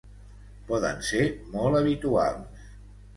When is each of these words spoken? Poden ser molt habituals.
Poden 0.69 1.03
ser 1.09 1.21
molt 1.57 1.77
habituals. 1.81 2.65